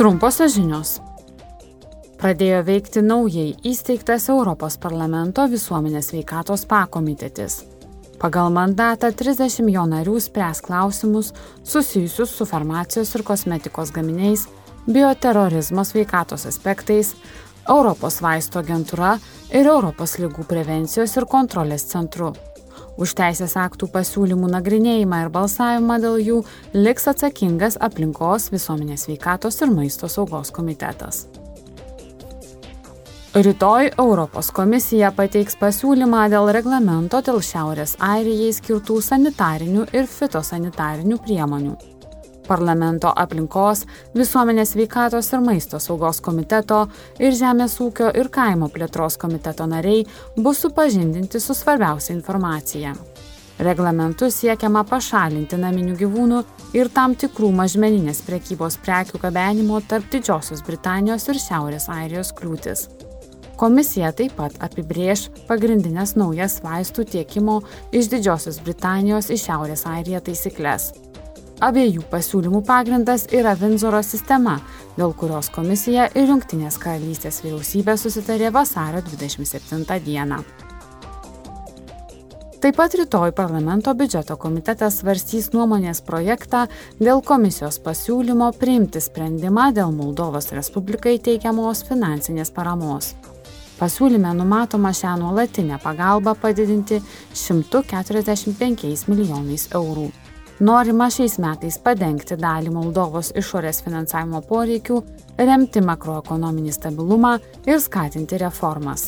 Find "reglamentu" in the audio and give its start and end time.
53.60-54.30